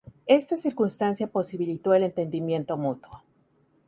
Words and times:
Esta 0.25 0.57
circunstancia 0.57 1.27
posibilitó 1.31 1.93
el 1.93 2.01
entendimiento 2.01 2.75
mutuo. 2.75 3.21